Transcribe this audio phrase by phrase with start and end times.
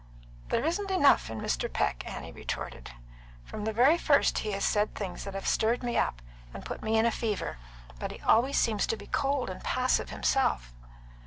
[0.49, 1.71] "There isn't enough in Mr.
[1.71, 2.89] Peck," Annie retorted.
[3.45, 6.23] "From the very first he has said things that have stirred me up
[6.55, 7.59] and put me in a fever;
[7.99, 10.73] but he always seems to be cold and passive himself."